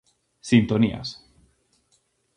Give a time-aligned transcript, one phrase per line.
[0.49, 1.07] Sintonías.